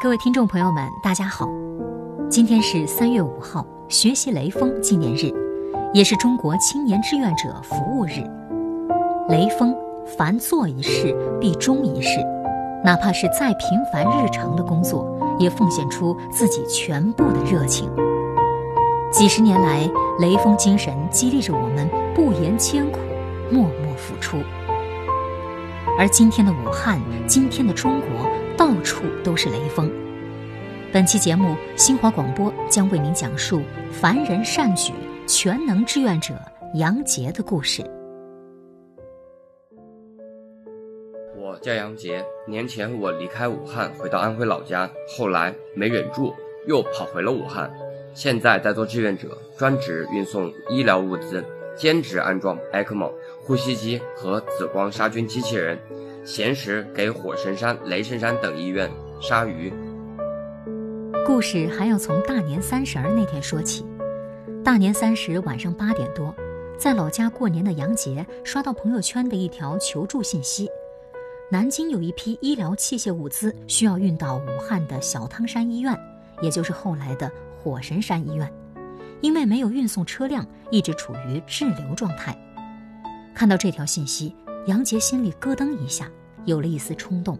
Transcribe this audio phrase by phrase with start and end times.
[0.00, 1.48] 各位听众朋友们，大家好，
[2.30, 5.34] 今天是三月五号，学习雷锋纪念日，
[5.92, 8.22] 也是中国青年志愿者服务日。
[9.28, 9.74] 雷锋
[10.16, 12.20] 凡做一事必忠一事，
[12.84, 15.04] 哪怕是再平凡日常的工作，
[15.36, 17.90] 也奉献出自己全部的热情。
[19.10, 19.90] 几十年来，
[20.20, 23.00] 雷锋精神激励着我们不言艰苦，
[23.50, 24.36] 默默付出。
[25.98, 28.08] 而今天的武汉，今天的中国。
[28.58, 29.88] 到处都是雷锋。
[30.92, 33.62] 本期节目，新华广播将为您讲述
[33.92, 34.92] 凡人善举、
[35.28, 36.34] 全能志愿者
[36.74, 37.84] 杨杰的故事。
[41.36, 46.34] 我叫杨杰，年前我离开武汉，回到安徽老家，后来没忍住，
[46.66, 47.70] 又跑回了武汉。
[48.12, 51.44] 现在在做志愿者，专职运送医疗物资，
[51.76, 55.78] 兼职安装 ECMO、呼吸机和紫光杀菌机器人。
[56.28, 59.72] 闲时给火神山、雷神山等医院杀鱼。
[61.26, 63.82] 故事还要从大年三十儿那天说起。
[64.62, 66.34] 大年三十晚上八点多，
[66.76, 70.68] 在老家过年的杨杰刷到朋友圈的一条求助信息：
[71.50, 75.98] 南京有一批医疗器械物资需要运到武汉的小汤山医院，
[76.42, 78.52] 也就是后来的火神山医院，
[79.22, 82.36] 因为没有运送车辆，一直处于滞留状态。
[83.34, 86.06] 看到这条信息，杨杰心里咯噔一下。
[86.48, 87.38] 有了一丝冲动，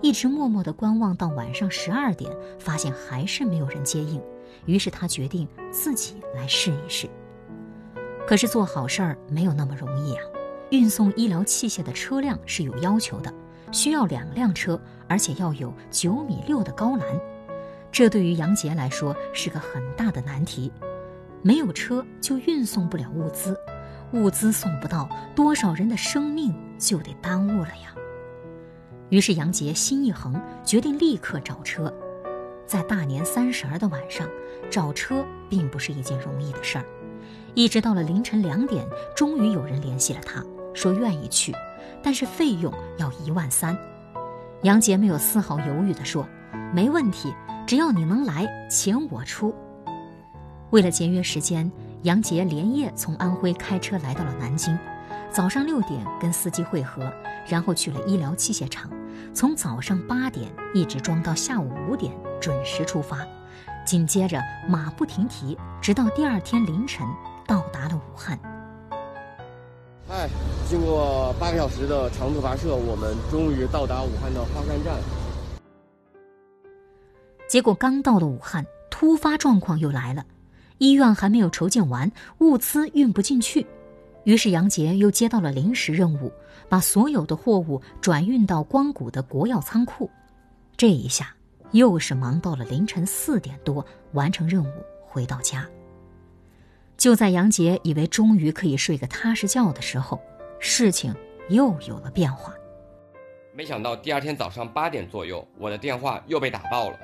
[0.00, 4.22] 一直默默地观望到晚上十二点，发现还是没有人接应，
[4.64, 7.08] 于是他决定自己来试一试。
[8.28, 10.22] 可是做好事儿没有那么容易啊！
[10.70, 13.34] 运送医疗器械的车辆是有要求的，
[13.72, 17.20] 需要两辆车，而且要有九米六的高栏，
[17.90, 20.70] 这对于杨杰来说是个很大的难题。
[21.42, 23.58] 没有车就运送不了物资，
[24.12, 27.92] 物资送不到，多少人的生命就得耽误了呀！
[29.14, 30.34] 于是杨杰心一横，
[30.64, 31.94] 决定立刻找车。
[32.66, 34.26] 在大年三十儿的晚上，
[34.68, 36.84] 找车并不是一件容易的事儿。
[37.54, 41.54] 一直到了凌晨两点，终于有人联系了他，说愿意去，
[42.02, 43.78] 但是费用要一万三。
[44.62, 46.26] 杨杰没有丝毫犹豫地说
[46.74, 47.32] ：“没问题，
[47.68, 49.54] 只要你能来，钱我出。”
[50.70, 51.70] 为了节约时间，
[52.02, 54.76] 杨杰连夜从安徽开车来到了南京。
[55.30, 57.12] 早上六点跟司机会合，
[57.46, 58.88] 然后去了医疗器械厂，
[59.32, 63.26] 从早上八点一直装到下午五点，准时出发。
[63.84, 67.06] 紧接着马不停蹄，直到第二天凌晨
[67.46, 68.38] 到达了武汉。
[70.08, 70.28] 嗨，
[70.68, 74.94] 经过八个小时的长途跋涉，我们终于到达武汉的花山站。
[77.48, 80.24] 结果刚到了武汉，突发状况又来了，
[80.78, 83.66] 医院还没有筹建完，物资运不进去。
[84.24, 86.32] 于是杨杰又接到了临时任务，
[86.68, 90.10] 把所有的货物转运到光谷的国药仓库。
[90.76, 91.34] 这一下
[91.72, 94.72] 又是忙到了凌晨四点多，完成任务
[95.06, 95.68] 回到家。
[96.96, 100.20] 就在杨杰以为终于可以睡个踏实觉的时候，
[100.58, 101.14] 事情
[101.48, 102.54] 又有了变化。
[103.52, 106.98] 没想到第二天早上八点左右，我的电话又被打爆了，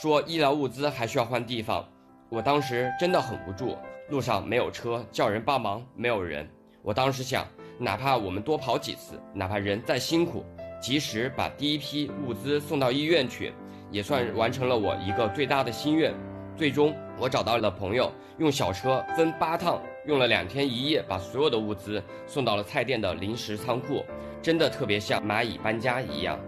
[0.00, 1.84] 说医疗物资还需要换地方。
[2.28, 3.76] 我当时真的很无助，
[4.10, 6.48] 路上没有车，叫人帮忙没有人。
[6.82, 7.46] 我当时想，
[7.78, 10.44] 哪怕我们多跑几次，哪怕人再辛苦，
[10.80, 13.52] 及时把第一批物资送到医院去，
[13.90, 16.14] 也算完成了我一个最大的心愿。
[16.56, 24.04] 最终，我找到了朋友，用小车分八趟，用了两天一夜，把所有的物资送到了菜店的临时仓库，
[24.42, 26.38] 真的特别像蚂蚁搬家一样。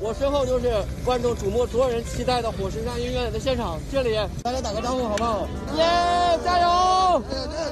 [0.00, 0.68] 我身后就是
[1.04, 5.46] 观众瞩目、所有人期待的火神山医院的现场，这里大家打个招呼好不好？
[5.76, 5.84] 耶，
[6.44, 7.22] 加油！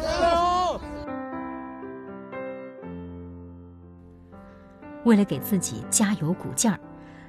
[0.02, 0.61] 加油！
[5.04, 6.78] 为了给自己加油鼓劲儿，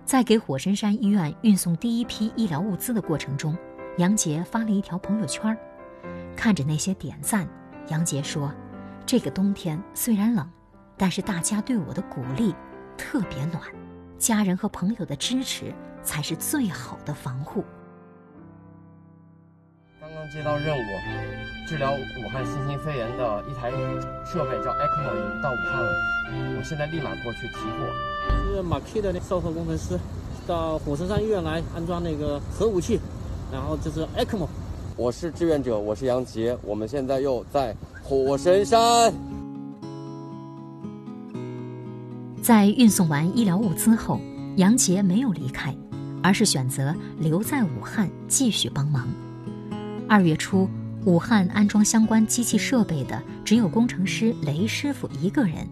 [0.06, 3.57] 在给火神山医院运送第一批医疗物资的过程中，
[3.97, 5.57] 杨杰发了一条朋友圈。
[6.35, 7.47] 看着那些点赞，
[7.88, 8.53] 杨杰说
[9.06, 10.50] ：“这个冬天虽然冷，
[10.98, 12.53] 但是大家对我的鼓励
[12.98, 13.62] 特别暖，
[14.18, 17.63] 家人和朋友的支持才是最好的防护。”
[20.31, 20.90] 接到任务，
[21.68, 23.72] 治疗武汉新型肺炎的一台
[24.25, 25.92] 设备叫 ECMO 已经到武汉了，
[26.58, 28.56] 我现在立马过去提货。
[28.56, 30.00] 是马 K 的那售后工程师，
[30.48, 33.00] 到火神山医院来安装那个核武器，
[33.52, 34.48] 然后这是 ECMO。
[34.96, 39.14] 我是志愿者，我是杨杰，我们现在又在火神山。
[42.42, 44.20] 在运送完医疗物资后，
[44.58, 45.75] 杨杰没有离开，
[46.22, 49.08] 而是选择留在武汉继续帮忙。
[50.13, 50.69] 二月初，
[51.06, 55.68] 武汉安装相关机器设备的只有工程师雷师傅一个人，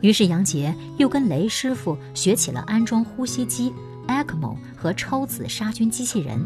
[0.00, 3.70] 于是杨杰又跟雷师傅学起了安装呼吸机、
[4.08, 6.40] ECMO 和超子杀菌机器人，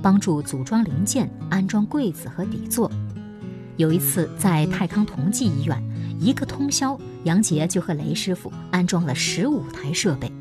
[0.00, 2.90] 帮助组装零件、安装柜子和底座。
[3.76, 5.78] 有一次在泰康同济医院，
[6.18, 10.32] 一个通宵，杨杰就和雷师傅安装了十五台设备。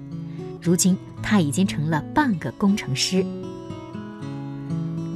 [0.61, 3.25] 如今他已经成了半个工程师。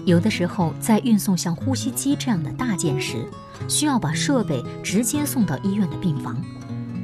[0.06, 3.26] 有的时候，在运送像呼吸机这样的大件时，
[3.70, 6.36] 需要把设备直接送到医院的病房。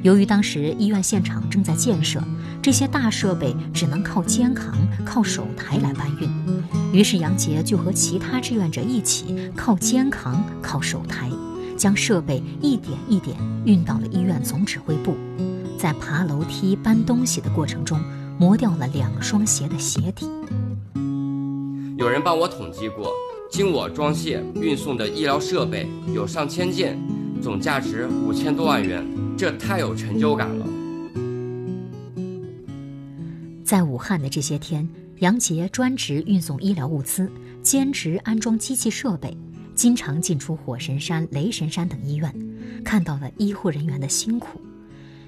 [0.02, 2.22] 由于当时医院现场正在建设，
[2.62, 4.74] 这些大设备只能靠肩扛、
[5.04, 6.30] 靠手抬来搬运。
[6.92, 11.30] 于是杨杰就和其他志愿者一起靠肩扛、靠手抬，
[11.76, 15.16] 将设备一点一点运到了医院总指挥部。
[15.78, 17.98] 在爬楼梯搬东西的过程中，
[18.38, 20.26] 磨掉了两双鞋的鞋底。
[22.00, 23.12] 有人帮我统计过，
[23.50, 26.98] 经我装卸运送的医疗设备有上千件，
[27.42, 29.06] 总价值五千多万元，
[29.36, 30.66] 这太有成就感了。
[33.62, 34.88] 在武汉的这些天，
[35.18, 37.30] 杨杰专职运送医疗物资，
[37.62, 39.36] 兼职安装机器设备，
[39.74, 42.34] 经常进出火神山、雷神山等医院，
[42.82, 44.58] 看到了医护人员的辛苦。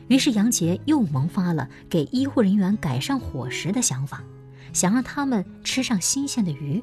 [0.08, 4.24] 于是杨杰又萌发了给医护人员改善伙食的想法。
[4.72, 6.82] 想让他们吃上新鲜的鱼，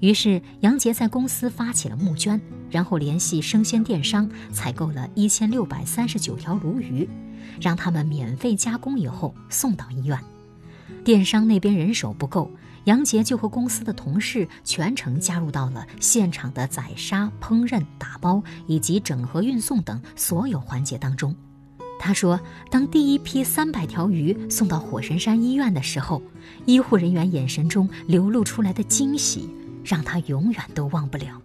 [0.00, 2.40] 于是杨杰在公司发起了募捐，
[2.70, 7.08] 然后联系生鲜电商采购了一千六百三十九条鲈鱼，
[7.60, 10.18] 让他们免费加工以后送到医院。
[11.04, 12.50] 电商那边人手不够，
[12.84, 21.34] 杨杰就和公司的同事全程加入到了现场的宰杀、烹饪、打包以及整合运送等所有环节当中。
[22.04, 22.38] 他说
[22.68, 26.20] ：“当第一批三百条鱼送到火神山医院的时候，
[26.66, 29.48] 医护人员眼神中流露出来的惊喜，
[29.84, 31.40] 让他永远都忘不了。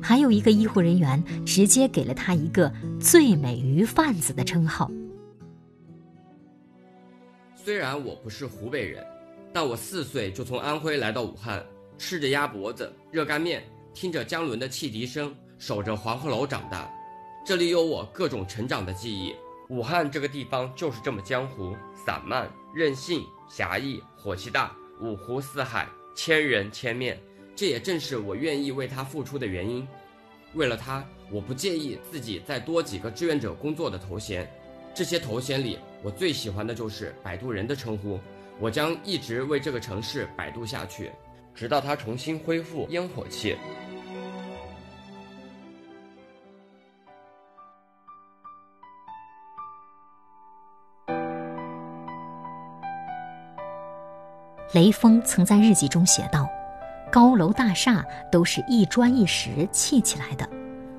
[0.00, 4.90] 还有一个医护人员直接给了他一个‘最美鱼贩子’的称号。
[7.54, 9.04] 虽然我不是湖北人，
[9.52, 11.62] 但我四岁就从安徽来到武汉，
[11.98, 16.90] 吃着鸭脖子、热干面，听着江轮的汽笛声，守着黄鹤楼长大，
[17.44, 19.34] 这里有我各种成长的记忆。”
[19.68, 27.18] 武汉这个地方就是这么江湖、散漫、任性、侠义、火气大，五湖四海，千人千面。
[27.56, 29.86] 这也正是我愿意为他付出的原因。
[30.52, 34.48] 为了他，我不介意自己再多几个志愿者工作的头衔。
[34.94, 38.20] 这些头衔里，我最喜欢的就是“摆渡人”的称呼。
[38.60, 41.10] 我将一直为这个城市摆渡下去，
[41.54, 43.56] 直到它重新恢复烟火气。
[54.74, 56.48] 雷锋曾在日记中写道
[57.08, 60.48] ：“高楼大厦都是一砖一石砌起来的，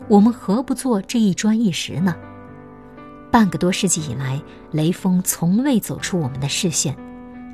[0.07, 2.15] 我们何不做这一砖一石呢？”
[3.29, 4.41] 半个多世纪以来，
[4.71, 6.95] 雷锋从未走出我们的视线。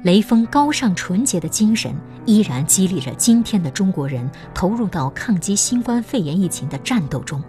[0.04, 1.96] 雷锋高尚纯洁的精神
[2.28, 7.44] 依然激励着今天的中国人投入到抗击新冠肺炎疫情的战斗中。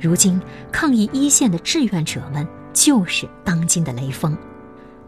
[0.00, 0.42] 如今，
[0.72, 4.36] 抗疫一线的志愿者们就是当今的雷锋。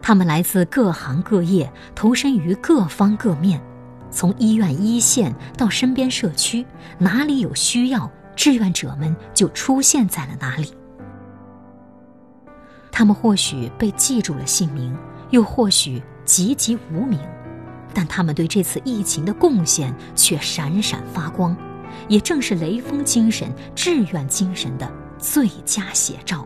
[0.09, 3.61] 他们来自各行各业，投身于各方各面，
[4.09, 6.65] 从医院一线到身边社区，
[6.97, 10.73] 哪里有需要，志愿者们就出现在了哪里。
[12.91, 14.97] 他们或许被记住了姓名，
[15.29, 17.19] 又或许籍籍无名，
[17.93, 21.55] 但他们对这次疫情的贡献却闪闪发光，
[22.07, 26.43] 也正是雷锋精神、志愿精神的最佳写照。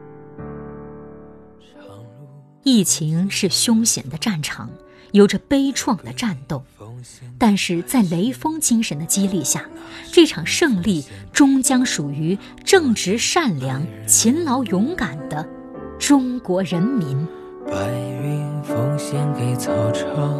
[2.63, 4.69] 疫情是凶险的战场，
[5.11, 6.63] 有着悲怆的战斗，
[7.37, 9.65] 但是在雷锋精神的激励下，
[10.11, 11.03] 这场胜利
[11.33, 15.47] 终将属于正直、善良、勤劳、勇敢的
[15.99, 17.27] 中国人民。
[17.65, 17.91] 白
[18.23, 20.39] 云奉献给草场，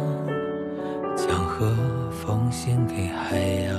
[1.16, 3.78] 江河奉献给海洋，